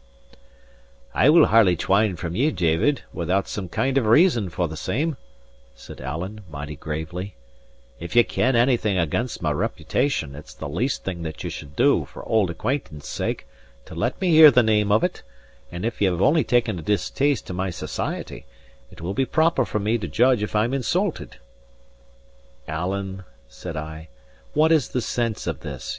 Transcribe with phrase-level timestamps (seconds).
[0.00, 0.42] * Part.
[1.12, 5.18] "I will hardly twine from ye, David, without some kind of reason for the same,"
[5.74, 7.34] said Alan, mighty gravely.
[8.00, 12.06] "If ye ken anything against my reputation, it's the least thing that ye should do,
[12.06, 13.46] for old acquaintance' sake,
[13.84, 15.20] to let me hear the name of it;
[15.70, 18.46] and if ye have only taken a distaste to my society,
[18.90, 21.36] it will be proper for me to judge if I'm insulted."
[22.66, 24.08] "Alan," said I,
[24.54, 25.94] "what is the sense of this?